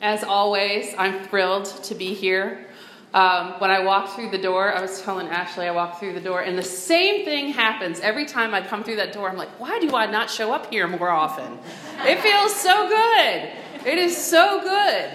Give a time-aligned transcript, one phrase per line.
[0.00, 2.68] As always, I'm thrilled to be here.
[3.14, 6.20] Um, when I walk through the door, I was telling Ashley I walk through the
[6.20, 9.28] door, and the same thing happens every time I come through that door.
[9.28, 11.58] I'm like, why do I not show up here more often?
[12.04, 13.50] It feels so good.
[13.84, 15.10] It is so good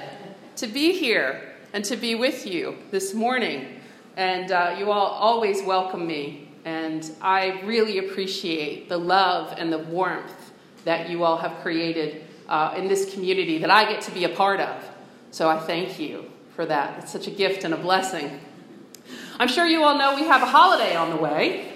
[0.58, 3.80] to be here and to be with you this morning.
[4.18, 9.80] And uh, you all always welcome me, and I really appreciate the love and the
[9.80, 10.52] warmth
[10.84, 14.30] that you all have created uh, in this community that I get to be a
[14.30, 14.84] part of.
[15.32, 17.00] So I thank you for that.
[17.00, 18.40] It's such a gift and a blessing.
[19.40, 21.72] I'm sure you all know we have a holiday on the way.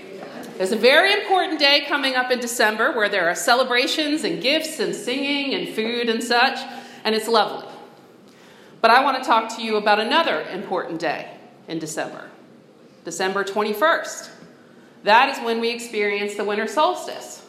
[0.57, 4.79] There's a very important day coming up in December where there are celebrations and gifts
[4.79, 6.57] and singing and food and such,
[7.03, 7.67] and it's lovely.
[8.81, 11.31] But I want to talk to you about another important day
[11.67, 12.29] in December
[13.03, 14.29] December 21st.
[15.03, 17.46] That is when we experience the winter solstice.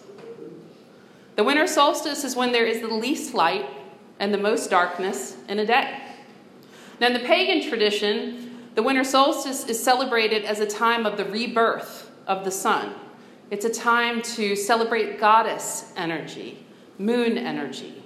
[1.39, 3.65] The winter solstice is when there is the least light
[4.19, 6.03] and the most darkness in a day.
[7.01, 11.25] Now, in the pagan tradition, the winter solstice is celebrated as a time of the
[11.25, 12.93] rebirth of the sun.
[13.53, 16.67] It's a time to celebrate goddess energy,
[16.99, 18.03] moon energy,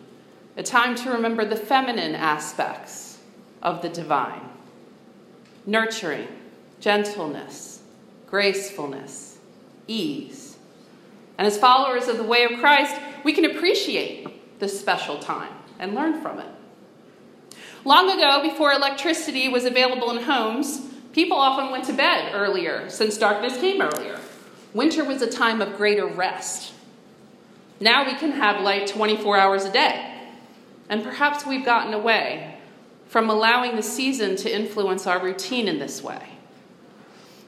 [0.58, 3.19] a time to remember the feminine aspects
[3.62, 4.47] of the divine
[5.64, 6.28] nurturing,
[6.80, 7.80] gentleness,
[8.27, 9.38] gracefulness,
[9.88, 10.58] ease.
[11.38, 12.94] And as followers of the way of Christ,
[13.25, 16.48] we can appreciate this special time and learn from it.
[17.84, 20.81] Long ago, before electricity was available in homes,
[21.12, 24.20] people often went to bed earlier since darkness came earlier.
[24.73, 26.73] Winter was a time of greater rest.
[27.81, 30.09] Now we can have light 24 hours a day.
[30.89, 32.56] And perhaps we've gotten away
[33.06, 36.28] from allowing the season to influence our routine in this way.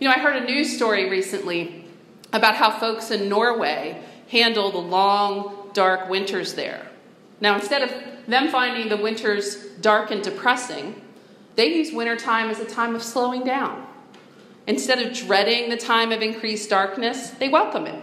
[0.01, 1.85] You know, I heard a news story recently
[2.33, 6.87] about how folks in Norway handle the long, dark winters there.
[7.41, 11.03] Now, instead of them finding the winters dark and depressing,
[11.57, 13.87] they use wintertime as a time of slowing down.
[14.67, 18.03] Instead of dreading the time of increased darkness, they welcome it.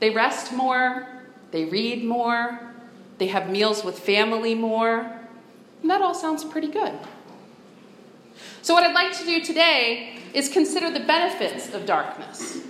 [0.00, 1.06] They rest more,
[1.50, 2.60] they read more,
[3.18, 5.00] they have meals with family more,
[5.82, 6.94] and that all sounds pretty good.
[8.62, 12.60] So, what I'd like to do today is consider the benefits of darkness.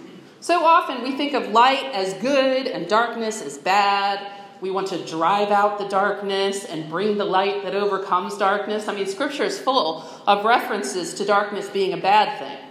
[0.40, 4.34] So often we think of light as good and darkness as bad.
[4.60, 8.86] We want to drive out the darkness and bring the light that overcomes darkness.
[8.86, 12.68] I mean, Scripture is full of references to darkness being a bad thing.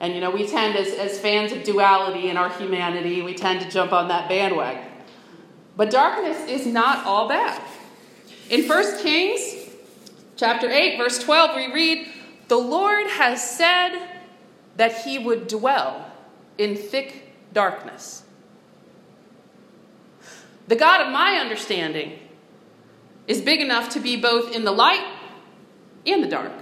[0.00, 3.60] And, you know, we tend, as, as fans of duality in our humanity, we tend
[3.60, 4.84] to jump on that bandwagon.
[5.76, 7.62] But darkness is not all bad.
[8.48, 9.70] In 1 Kings
[10.36, 12.08] chapter 8, verse 12, we read,
[12.48, 13.98] The Lord has said
[14.76, 16.09] that he would dwell
[16.58, 18.24] in thick darkness.
[20.68, 22.18] The God of my understanding
[23.26, 25.04] is big enough to be both in the light
[26.06, 26.52] and the dark.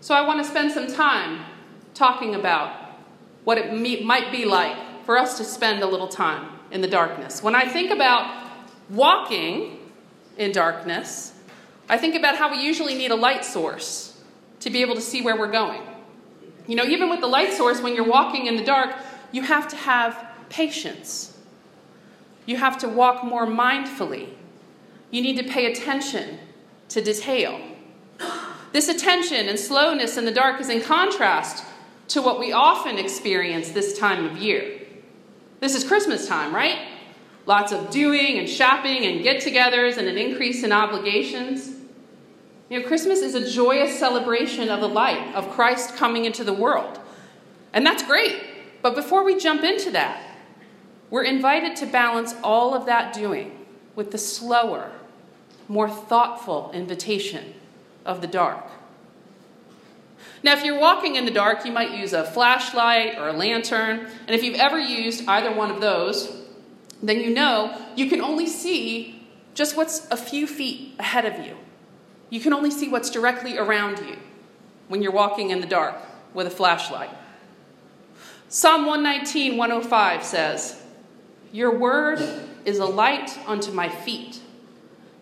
[0.00, 1.44] So I want to spend some time
[1.94, 2.74] talking about
[3.44, 3.72] what it
[4.04, 7.42] might be like for us to spend a little time in the darkness.
[7.42, 8.50] When I think about
[8.90, 9.78] walking
[10.36, 11.32] in darkness,
[11.88, 14.20] I think about how we usually need a light source
[14.60, 15.82] to be able to see where we're going.
[16.66, 18.94] You know, even with the light source, when you're walking in the dark,
[19.32, 21.36] you have to have patience.
[22.46, 24.28] You have to walk more mindfully.
[25.10, 26.38] You need to pay attention
[26.88, 27.60] to detail.
[28.72, 31.64] This attention and slowness in the dark is in contrast
[32.08, 34.80] to what we often experience this time of year.
[35.60, 36.88] This is Christmas time, right?
[37.46, 41.70] Lots of doing and shopping and get togethers and an increase in obligations.
[42.68, 46.52] You know, Christmas is a joyous celebration of the light of Christ coming into the
[46.52, 46.98] world.
[47.72, 48.42] And that's great.
[48.80, 50.22] But before we jump into that,
[51.10, 54.90] we're invited to balance all of that doing with the slower,
[55.68, 57.54] more thoughtful invitation
[58.04, 58.64] of the dark.
[60.42, 64.08] Now, if you're walking in the dark, you might use a flashlight or a lantern.
[64.26, 66.42] And if you've ever used either one of those,
[67.02, 71.56] then you know you can only see just what's a few feet ahead of you.
[72.34, 74.16] You can only see what's directly around you
[74.88, 75.94] when you're walking in the dark
[76.34, 77.10] with a flashlight.
[78.48, 80.82] Psalm 119, 105 says,
[81.52, 82.20] Your word
[82.64, 84.40] is a light unto my feet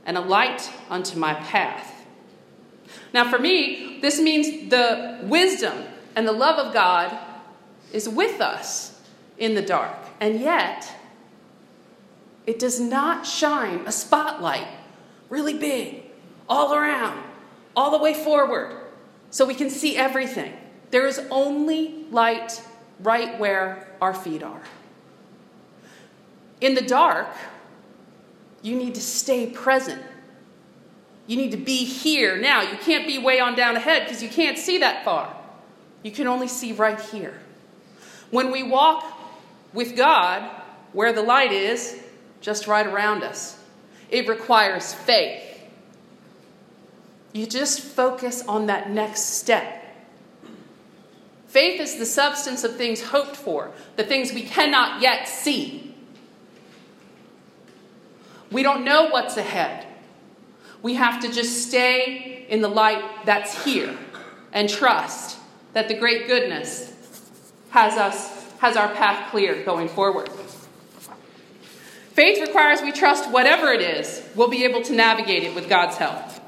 [0.07, 2.03] and a light unto my path.
[3.13, 5.85] Now, for me, this means the wisdom
[6.17, 7.15] and the love of God
[7.93, 8.99] is with us
[9.37, 10.91] in the dark, and yet
[12.47, 14.69] it does not shine a spotlight
[15.29, 16.02] really big
[16.49, 17.23] all around,
[17.75, 18.77] all the way forward,
[19.31, 20.53] so we can see everything.
[20.91, 22.63] There is only light
[23.01, 24.63] right where our feet are.
[26.61, 27.29] In the dark,
[28.63, 30.03] you need to stay present.
[31.27, 32.63] You need to be here now.
[32.63, 35.35] You can't be way on down ahead because you can't see that far.
[36.03, 37.39] You can only see right here.
[38.31, 39.05] When we walk
[39.73, 40.49] with God,
[40.93, 42.03] where the light is,
[42.41, 43.59] just right around us,
[44.11, 45.52] it requires faith.
[47.33, 49.79] You just focus on that next step.
[51.47, 55.95] Faith is the substance of things hoped for, the things we cannot yet see.
[58.51, 59.87] We don't know what's ahead.
[60.83, 63.97] We have to just stay in the light that's here
[64.53, 65.39] and trust
[65.73, 66.93] that the great goodness
[67.71, 70.29] has us has our path clear going forward.
[72.13, 75.97] Faith requires we trust whatever it is, we'll be able to navigate it with God's
[75.97, 76.42] help.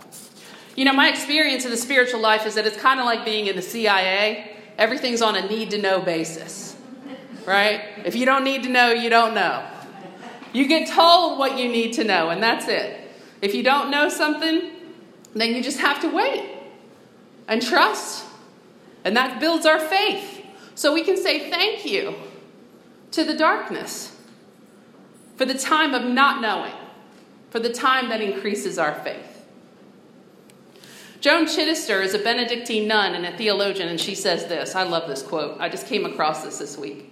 [0.76, 3.46] You know, my experience in the spiritual life is that it's kind of like being
[3.46, 4.56] in the CIA.
[4.76, 6.76] Everything's on a need to know basis,
[7.46, 7.82] right?
[8.04, 9.64] If you don't need to know, you don't know.
[10.52, 13.00] You get told what you need to know, and that's it.
[13.40, 14.70] If you don't know something,
[15.34, 16.48] then you just have to wait
[17.46, 18.24] and trust.
[19.04, 20.44] And that builds our faith.
[20.74, 22.14] So we can say thank you
[23.12, 24.16] to the darkness
[25.36, 26.74] for the time of not knowing,
[27.50, 29.33] for the time that increases our faith.
[31.24, 34.74] Joan Chittister is a Benedictine nun and a theologian, and she says this.
[34.74, 35.56] I love this quote.
[35.58, 37.10] I just came across this this week.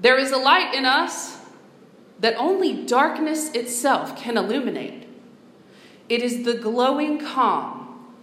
[0.00, 1.36] There is a light in us
[2.20, 5.06] that only darkness itself can illuminate.
[6.08, 8.14] It is the glowing calm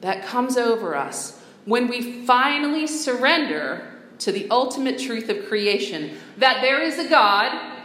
[0.00, 3.84] that comes over us when we finally surrender
[4.20, 7.82] to the ultimate truth of creation that there is a God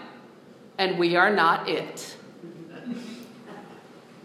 [0.78, 2.16] and we are not it.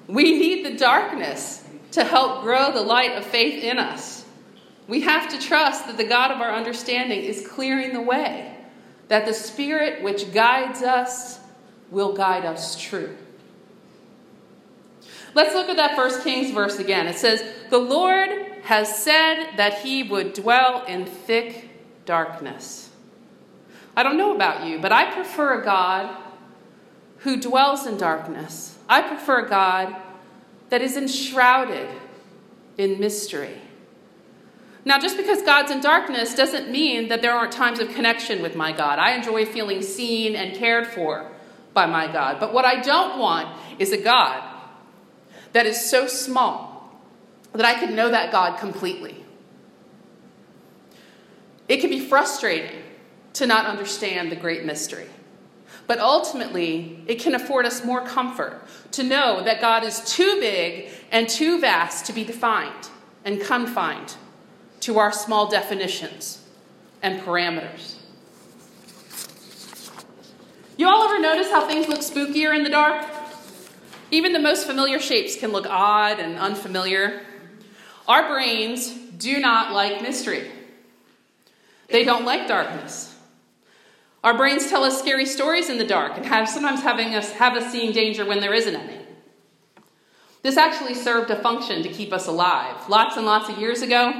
[0.06, 4.24] We need the darkness to help grow the light of faith in us.
[4.86, 8.56] We have to trust that the God of our understanding is clearing the way,
[9.08, 11.40] that the Spirit which guides us
[11.90, 13.16] will guide us true.
[15.34, 17.06] Let's look at that first Kings verse again.
[17.06, 18.30] It says, The Lord
[18.62, 21.70] has said that he would dwell in thick
[22.04, 22.90] darkness.
[23.96, 26.16] I don't know about you, but I prefer a God
[27.18, 28.78] who dwells in darkness.
[28.88, 29.94] I prefer a God
[30.70, 31.88] that is enshrouded
[32.76, 33.58] in mystery.
[34.84, 38.56] Now, just because God's in darkness doesn't mean that there aren't times of connection with
[38.56, 38.98] my God.
[38.98, 41.30] I enjoy feeling seen and cared for
[41.74, 42.40] by my God.
[42.40, 43.48] But what I don't want
[43.78, 44.42] is a God
[45.52, 46.98] that is so small
[47.52, 49.24] that I could know that God completely.
[51.68, 52.82] It can be frustrating
[53.34, 55.08] to not understand the great mystery.
[55.88, 58.62] But ultimately, it can afford us more comfort
[58.92, 62.90] to know that God is too big and too vast to be defined
[63.24, 64.14] and confined
[64.80, 66.44] to our small definitions
[67.02, 67.96] and parameters.
[70.76, 73.06] You all ever notice how things look spookier in the dark?
[74.10, 77.22] Even the most familiar shapes can look odd and unfamiliar.
[78.06, 80.50] Our brains do not like mystery,
[81.88, 83.17] they don't like darkness.
[84.24, 87.54] Our brains tell us scary stories in the dark and have sometimes having us have
[87.54, 88.98] us seeing danger when there isn't any.
[90.42, 92.88] This actually served a function to keep us alive.
[92.88, 94.12] Lots and lots of years ago,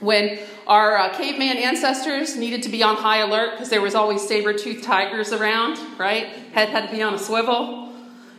[0.00, 4.26] when our uh, caveman ancestors needed to be on high alert because there was always
[4.26, 6.26] saber-toothed tigers around, right?
[6.52, 7.92] Head had to be on a swivel.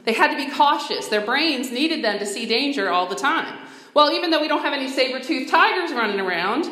[0.03, 1.07] They had to be cautious.
[1.07, 3.57] Their brains needed them to see danger all the time.
[3.93, 6.69] Well, even though we don't have any saber toothed tigers running around,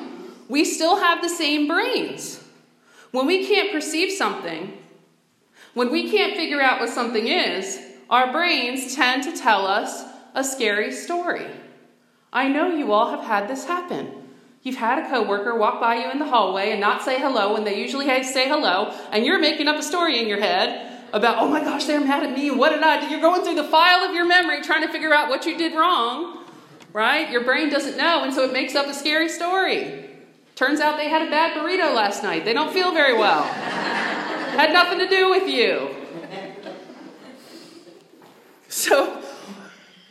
[0.50, 2.41] we still have the same brains.
[3.12, 4.78] When we can't perceive something,
[5.74, 10.04] when we can't figure out what something is, our brains tend to tell us
[10.34, 11.48] a scary story.
[12.34, 14.10] I know you all have had this happen.
[14.64, 17.64] You've had a coworker walk by you in the hallway and not say hello when
[17.64, 21.48] they usually say hello, and you're making up a story in your head about, oh
[21.48, 22.52] my gosh, they're mad at me.
[22.52, 23.08] What did I do?
[23.08, 25.74] You're going through the file of your memory trying to figure out what you did
[25.74, 26.42] wrong
[26.94, 27.30] right?
[27.32, 30.11] Your brain doesn't know, and so it makes up a scary story.
[30.56, 32.46] Turns out they had a bad burrito last night.
[32.46, 33.44] They don't feel very well.
[33.44, 35.96] had nothing to do with you.
[38.68, 39.22] So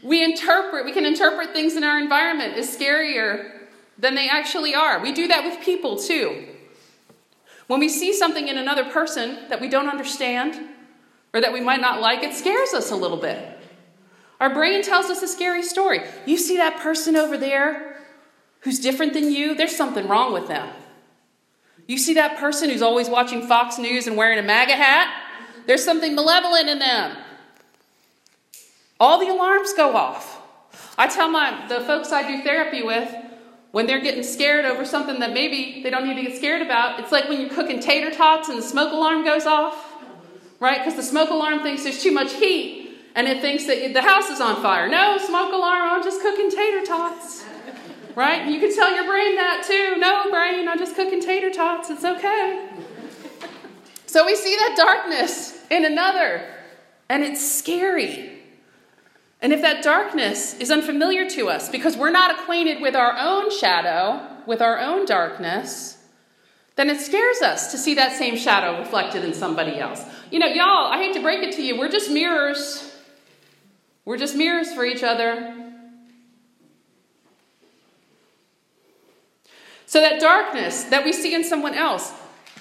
[0.03, 3.53] we interpret, we can interpret things in our environment as scarier
[3.99, 5.01] than they actually are.
[5.01, 6.47] We do that with people too.
[7.67, 10.61] When we see something in another person that we don't understand
[11.33, 13.59] or that we might not like, it scares us a little bit.
[14.41, 16.01] Our brain tells us a scary story.
[16.27, 17.90] You see that person over there
[18.61, 19.55] who's different than you?
[19.55, 20.69] There's something wrong with them.
[21.87, 25.13] You see that person who's always watching Fox News and wearing a MAGA hat?
[25.67, 27.17] There's something malevolent in them.
[28.99, 30.41] All the alarms go off.
[30.97, 33.15] I tell my the folks I do therapy with
[33.73, 37.01] when they're getting scared over something that maybe they don't need to get scared about,
[37.01, 39.95] it's like when you're cooking tater tots and the smoke alarm goes off,
[40.59, 40.79] right?
[40.79, 44.29] Because the smoke alarm thinks there's too much heat and it thinks that the house
[44.29, 44.89] is on fire.
[44.89, 47.45] No, smoke alarm, I'm just cooking tater tots.
[48.15, 48.47] Right?
[48.49, 49.97] You can tell your brain that too.
[49.99, 51.91] No, brain, I'm just cooking tater tots.
[51.91, 52.69] It's okay.
[54.07, 56.45] So we see that darkness in another,
[57.09, 58.41] and it's scary.
[59.41, 63.51] And if that darkness is unfamiliar to us because we're not acquainted with our own
[63.51, 65.97] shadow, with our own darkness,
[66.77, 70.03] then it scares us to see that same shadow reflected in somebody else.
[70.31, 72.87] You know, y'all, I hate to break it to you, we're just mirrors.
[74.05, 75.60] We're just mirrors for each other.
[79.91, 82.13] So, that darkness that we see in someone else,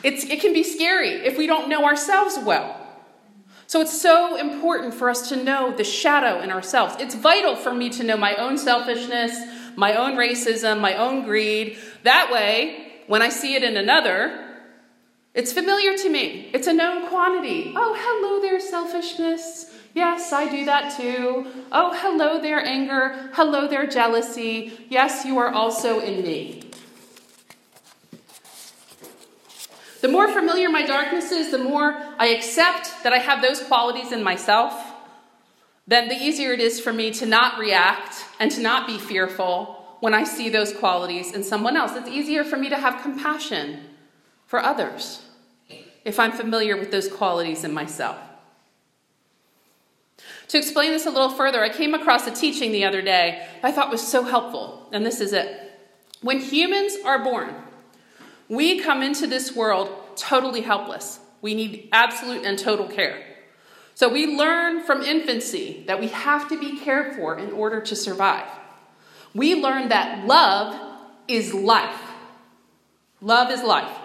[0.03, 2.75] it can be scary if we don't know ourselves well.
[3.67, 6.95] So, it's so important for us to know the shadow in ourselves.
[6.99, 9.39] It's vital for me to know my own selfishness,
[9.75, 11.77] my own racism, my own greed.
[12.01, 14.47] That way, when I see it in another,
[15.35, 16.49] it's familiar to me.
[16.51, 17.73] It's a known quantity.
[17.75, 19.71] Oh, hello there, selfishness.
[19.93, 21.45] Yes, I do that too.
[21.71, 23.29] Oh, hello there, anger.
[23.33, 24.87] Hello there, jealousy.
[24.89, 26.58] Yes, you are also in me.
[30.01, 34.11] The more familiar my darkness is, the more I accept that I have those qualities
[34.11, 34.73] in myself,
[35.87, 39.97] then the easier it is for me to not react and to not be fearful
[39.99, 41.93] when I see those qualities in someone else.
[41.95, 43.81] It's easier for me to have compassion
[44.45, 45.21] for others
[46.05, 48.17] if I'm familiar with those qualities in myself.
[50.49, 53.71] To explain this a little further, I came across a teaching the other day I
[53.71, 55.71] thought was so helpful, and this is it.
[56.21, 57.53] When humans are born,
[58.49, 61.19] we come into this world totally helpless.
[61.41, 63.23] We need absolute and total care.
[63.93, 67.95] So we learn from infancy that we have to be cared for in order to
[67.95, 68.47] survive.
[69.33, 70.75] We learn that love
[71.27, 72.01] is life.
[73.21, 73.95] Love is life.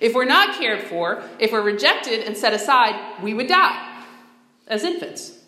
[0.00, 4.04] If we're not cared for, if we're rejected and set aside, we would die
[4.66, 5.38] as infants.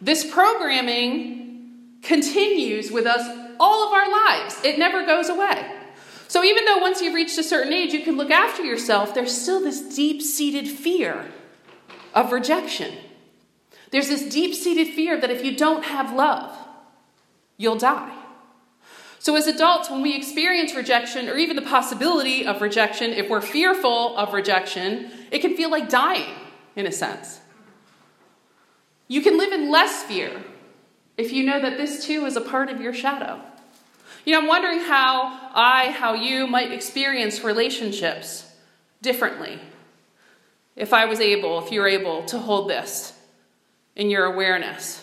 [0.00, 3.26] This programming continues with us
[3.58, 5.77] all of our lives, it never goes away.
[6.28, 9.36] So even though once you've reached a certain age, you can look after yourself, there's
[9.36, 11.26] still this deep seated fear
[12.14, 12.94] of rejection.
[13.90, 16.54] There's this deep seated fear that if you don't have love,
[17.56, 18.14] you'll die.
[19.20, 23.40] So, as adults, when we experience rejection or even the possibility of rejection, if we're
[23.40, 26.34] fearful of rejection, it can feel like dying
[26.76, 27.40] in a sense.
[29.08, 30.44] You can live in less fear
[31.16, 33.42] if you know that this too is a part of your shadow.
[34.28, 38.44] You know, I'm wondering how I, how you might experience relationships
[39.00, 39.58] differently
[40.76, 43.14] if I was able, if you were able to hold this
[43.96, 45.02] in your awareness.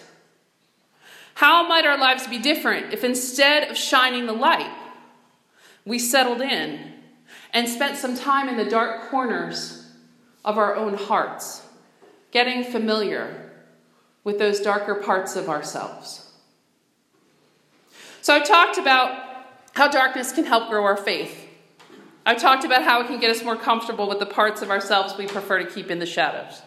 [1.33, 4.71] How might our lives be different if instead of shining the light,
[5.85, 6.93] we settled in
[7.51, 9.87] and spent some time in the dark corners
[10.43, 11.63] of our own hearts,
[12.29, 13.53] getting familiar
[14.23, 16.24] with those darker parts of ourselves?
[18.25, 21.47] So, I've talked about how darkness can help grow our faith.
[22.25, 25.15] I've talked about how it can get us more comfortable with the parts of ourselves
[25.15, 26.63] we prefer to keep in the shadows.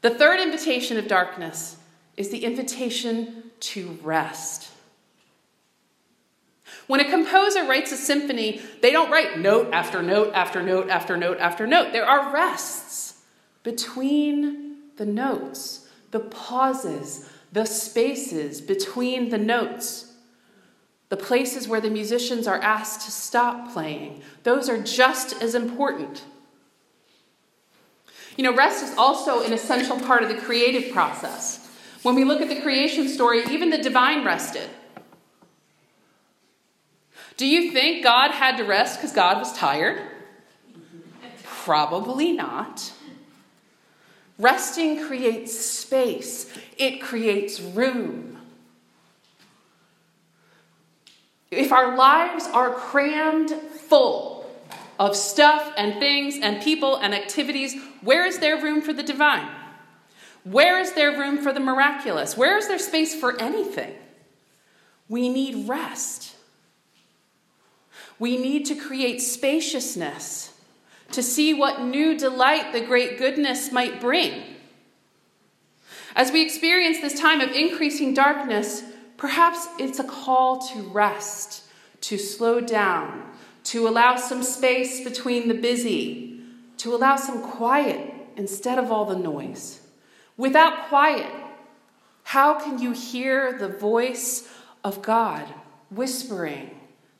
[0.00, 1.76] The third invitation of darkness
[2.16, 4.70] is the invitation to rest.
[6.86, 11.14] When a composer writes a symphony, they don't write note after note after note after
[11.14, 11.92] note after note.
[11.92, 13.20] There are rests
[13.64, 20.12] between the notes, the pauses, the spaces between the notes,
[21.08, 24.22] the places where the musicians are asked to stop playing.
[24.42, 26.24] Those are just as important.
[28.36, 31.60] You know, rest is also an essential part of the creative process.
[32.02, 34.68] When we look at the creation story, even the divine rested.
[37.36, 40.00] Do you think God had to rest because God was tired?
[41.42, 42.92] Probably not.
[44.38, 48.33] Resting creates space, it creates room.
[51.50, 54.46] If our lives are crammed full
[54.98, 59.48] of stuff and things and people and activities, where is there room for the divine?
[60.44, 62.36] Where is there room for the miraculous?
[62.36, 63.94] Where is there space for anything?
[65.08, 66.36] We need rest.
[68.18, 70.52] We need to create spaciousness
[71.12, 74.42] to see what new delight the great goodness might bring.
[76.16, 78.82] As we experience this time of increasing darkness,
[79.16, 81.64] perhaps it's a call to rest,
[82.02, 83.30] to slow down,
[83.64, 86.40] to allow some space between the busy,
[86.78, 89.80] to allow some quiet instead of all the noise.
[90.36, 91.32] Without quiet,
[92.24, 94.48] how can you hear the voice
[94.82, 95.46] of God
[95.90, 96.70] whispering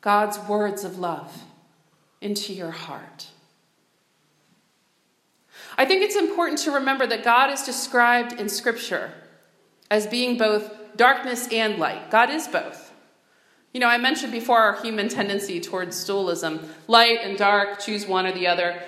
[0.00, 1.44] God's words of love
[2.20, 3.28] into your heart?
[5.76, 9.12] I think it's important to remember that God is described in Scripture
[9.90, 12.10] as being both darkness and light.
[12.10, 12.92] God is both.
[13.72, 18.24] You know, I mentioned before our human tendency towards dualism light and dark, choose one
[18.26, 18.80] or the other.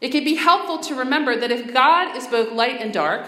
[0.00, 3.26] It can be helpful to remember that if God is both light and dark,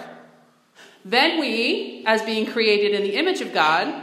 [1.05, 3.95] then we, as being created in the image of God,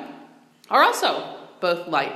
[0.70, 2.16] are also both light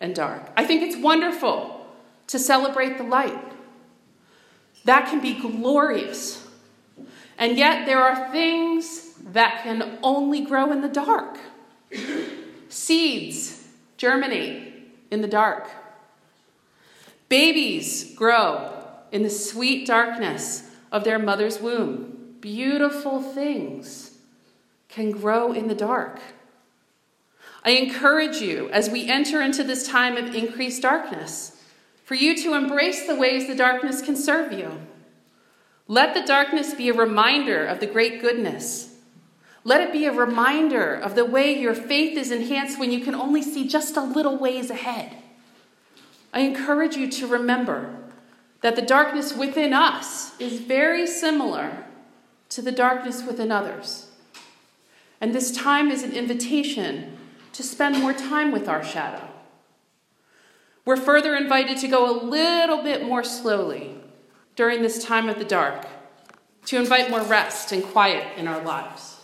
[0.00, 0.50] and dark.
[0.56, 1.84] I think it's wonderful
[2.28, 3.52] to celebrate the light.
[4.84, 6.46] That can be glorious.
[7.36, 11.38] And yet, there are things that can only grow in the dark.
[12.68, 14.72] Seeds germinate
[15.10, 15.68] in the dark.
[17.28, 22.36] Babies grow in the sweet darkness of their mother's womb.
[22.40, 24.18] Beautiful things
[24.88, 26.20] can grow in the dark.
[27.64, 31.62] I encourage you as we enter into this time of increased darkness
[32.04, 34.80] for you to embrace the ways the darkness can serve you.
[35.86, 38.91] Let the darkness be a reminder of the great goodness
[39.64, 43.14] let it be a reminder of the way your faith is enhanced when you can
[43.14, 45.16] only see just a little ways ahead.
[46.32, 47.96] I encourage you to remember
[48.62, 51.84] that the darkness within us is very similar
[52.48, 54.08] to the darkness within others.
[55.20, 57.18] And this time is an invitation
[57.52, 59.28] to spend more time with our shadow.
[60.84, 63.96] We're further invited to go a little bit more slowly
[64.56, 65.86] during this time of the dark,
[66.66, 69.21] to invite more rest and quiet in our lives.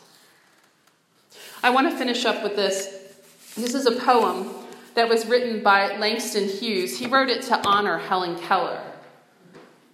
[1.61, 2.87] I want to finish up with this.
[3.57, 4.49] This is a poem
[4.95, 6.99] that was written by Langston Hughes.
[6.99, 8.81] He wrote it to honor Helen Keller.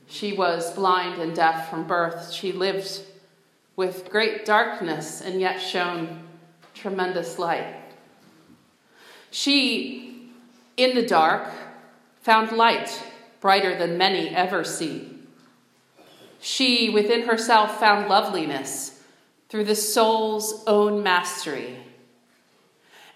[0.07, 2.31] She was blind and deaf from birth.
[2.31, 3.01] She lived
[3.77, 6.21] with great darkness and yet shone
[6.75, 7.75] tremendous light.
[9.31, 10.31] She,
[10.77, 11.51] in the dark,
[12.21, 13.03] found light
[13.41, 15.19] brighter than many ever see.
[16.41, 18.94] She, within herself, found loveliness
[19.55, 21.77] through the soul's own mastery.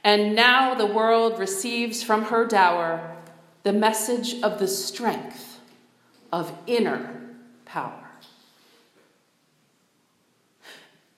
[0.05, 3.17] And now the world receives from her dower
[3.65, 5.59] the message of the strength
[6.33, 7.23] of inner
[7.65, 8.09] power.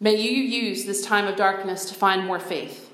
[0.01, 2.91] May you use this time of darkness to find more faith,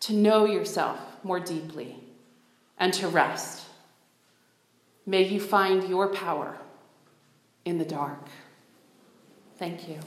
[0.00, 1.96] to know yourself more deeply,
[2.78, 3.66] and to rest.
[5.04, 6.56] May you find your power
[7.66, 8.26] in the dark.
[9.58, 9.98] Thank you.